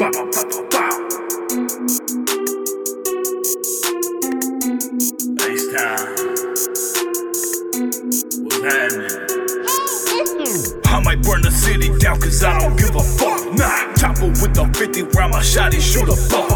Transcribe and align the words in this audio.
Bow, 0.00 0.10
bow, 0.12 0.24
bow, 0.32 0.44
bow, 0.48 0.64
bow. 0.70 0.90
Ace. 5.44 5.66
What's 8.40 8.56
happening? 8.64 9.20
I 10.86 11.00
might 11.04 11.20
burn 11.22 11.42
the 11.42 11.50
city 11.50 11.90
down 11.98 12.18
cause 12.18 12.42
I 12.42 12.58
don't 12.60 12.76
give 12.78 12.96
a 12.96 13.02
fuck. 13.02 13.52
Nah, 13.52 13.92
chopper 13.92 14.28
with 14.28 14.54
the 14.54 14.64
50 14.72 15.02
round, 15.18 15.32
my 15.32 15.42
shot 15.42 15.74
he 15.74 15.80
shoot 15.82 16.08
a 16.08 16.16
fuck. 16.16 16.48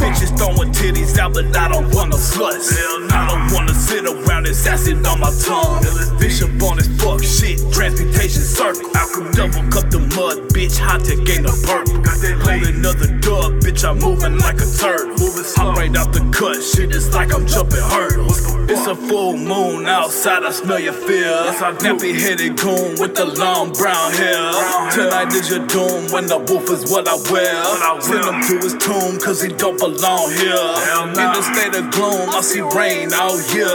Bitches 0.00 0.36
throwing 0.36 0.72
titties 0.72 1.16
out, 1.16 1.34
but 1.34 1.56
I 1.56 1.68
don't 1.68 1.94
wanna 1.94 2.16
sluts. 2.16 2.74
I 3.12 3.28
don't 3.28 3.52
wanna 3.54 3.74
sit 3.74 4.04
around 4.04 4.46
this 4.46 4.66
acid 4.66 5.06
on 5.06 5.20
my 5.20 5.30
tongue. 5.46 5.84
Bishop 6.18 6.60
on 6.60 6.78
this 6.78 6.88
fuck 7.00 7.22
shit, 7.22 7.60
transmutation 7.72 8.39
circle. 8.74 9.30
Double 9.32 9.70
cup 9.70 9.90
the 9.90 9.98
mud, 10.16 10.48
bitch, 10.50 10.78
hot 10.78 11.04
to 11.04 11.16
gain 11.24 11.42
the 11.42 11.54
purple. 11.66 12.00
Hold 12.44 12.66
another 12.66 13.08
dub, 13.18 13.60
bitch, 13.62 13.84
I'm 13.88 13.98
moving 13.98 14.38
like 14.38 14.60
a 14.60 14.68
turtle. 14.78 15.16
I'm 15.58 15.74
right 15.74 15.94
out 15.96 16.12
the 16.12 16.20
cut, 16.32 16.62
shit, 16.62 16.94
it's 16.94 17.12
like 17.14 17.32
I'm 17.34 17.46
jumping 17.46 17.80
hurdles. 17.80 18.38
It's 18.70 18.86
a 18.86 18.94
full 18.94 19.36
moon 19.36 19.86
outside, 19.86 20.44
I 20.44 20.50
smell 20.52 20.78
your 20.78 20.92
fears. 20.92 21.56
Nappy 21.80 22.14
headed 22.14 22.56
goon 22.56 23.00
with 23.00 23.14
the 23.16 23.26
long 23.26 23.72
brown 23.72 24.12
hair. 24.12 24.52
Tonight 24.92 25.32
is 25.32 25.50
your 25.50 25.66
doom 25.66 26.10
when 26.12 26.26
the 26.26 26.38
wolf 26.38 26.70
is 26.70 26.90
what 26.90 27.08
I 27.08 27.16
wear. 27.30 27.56
Send 28.00 28.24
him 28.24 28.40
to 28.46 28.54
his 28.62 28.74
tomb 28.78 29.18
cause 29.18 29.42
he 29.42 29.48
don't 29.52 29.78
belong 29.78 30.30
here. 30.30 30.70
In 31.18 31.28
the 31.34 31.42
state 31.42 31.74
of 31.74 31.90
gloom, 31.90 32.30
I 32.30 32.40
see 32.42 32.60
rain 32.60 33.12
all 33.12 33.40
year. 33.52 33.66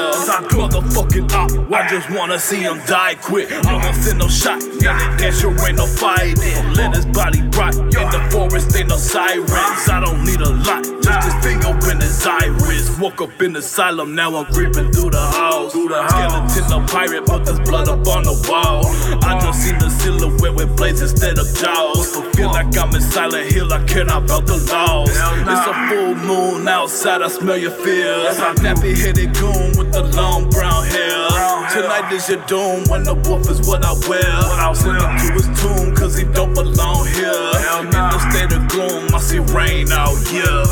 Motherfucking 0.55 1.31
op, 1.33 1.71
I 1.71 1.87
just 1.89 2.09
wanna 2.11 2.39
see 2.39 2.61
him 2.61 2.79
die 2.85 3.15
quick. 3.15 3.51
I 3.51 3.73
won't 3.73 3.95
send 3.95 4.19
no 4.19 4.27
shot, 4.27 4.61
yeah, 4.85 5.17
that 5.17 5.33
sure 5.33 5.57
ain't 5.65 5.77
no 5.77 5.87
fighting. 5.87 6.73
Let 6.77 6.93
his 6.95 7.05
body 7.05 7.41
rot 7.57 7.73
in 7.73 8.07
the 8.13 8.21
forest, 8.29 8.75
ain't 8.77 8.89
no 8.89 8.97
sirens. 8.97 9.89
I 9.89 9.99
don't 9.99 10.23
need 10.23 10.41
a 10.41 10.53
lot, 10.61 10.85
just 11.01 11.25
this 11.25 11.37
thing 11.41 11.59
open 11.65 11.99
his 11.99 12.25
iris. 12.25 12.97
Woke 12.99 13.21
up 13.21 13.41
in 13.41 13.53
the 13.53 13.59
asylum, 13.59 14.13
now 14.13 14.35
I'm 14.35 14.45
creeping 14.53 14.91
through 14.93 15.09
the 15.09 15.25
house. 15.25 15.73
Skeleton 15.73 16.71
a 16.71 16.87
pirate, 16.87 17.25
but 17.25 17.45
there's 17.45 17.59
blood 17.61 17.89
up 17.89 18.05
on 18.07 18.23
the 18.23 18.37
wall. 18.47 18.85
I 19.25 19.39
just 19.41 19.63
seen 19.63 19.77
the 19.79 19.89
silhouette 19.89 20.53
with 20.53 20.77
blades 20.77 21.01
instead 21.01 21.39
of 21.39 21.47
jaws. 21.57 22.15
Feel 22.35 22.51
like 22.51 22.77
I'm 22.77 22.93
in 22.93 23.01
Silent 23.01 23.51
Hill, 23.51 23.73
I 23.73 23.83
care 23.85 24.05
not 24.05 24.23
about 24.25 24.45
the 24.45 24.57
laws. 24.69 25.09
It's 25.09 25.65
a 25.65 25.73
full 25.89 26.15
moon 26.15 26.67
outside, 26.67 27.21
I 27.21 27.27
smell 27.27 27.57
your 27.57 27.71
fears. 27.71 28.37
Nappy 28.61 28.95
headed 28.95 29.33
goon 29.33 29.77
with 29.77 29.91
the 29.91 30.03
long 30.15 30.49
brown 30.51 30.85
hair. 30.85 31.24
Tonight 31.75 32.09
is 32.13 32.29
your 32.29 32.39
doom 32.45 32.85
when 32.87 33.03
the 33.03 33.15
wolf 33.27 33.49
is 33.49 33.67
what 33.67 33.83
I 33.83 33.91
wear. 34.07 34.23
What 34.47 34.59
I'll 34.63 34.73
send 34.73 34.95
him 34.95 35.11
to 35.11 35.33
his 35.33 35.61
tomb 35.61 35.93
cause 35.93 36.15
he 36.15 36.23
don't 36.23 36.53
belong 36.53 37.05
here. 37.05 37.51
In 37.83 37.91
the 37.91 38.31
state 38.31 38.55
of 38.55 38.65
gloom, 38.69 39.13
I 39.13 39.19
see 39.19 39.39
rain 39.39 39.91
out 39.91 40.15
here. 40.31 40.63